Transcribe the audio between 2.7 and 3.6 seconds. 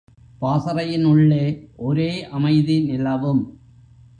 நிலவும்.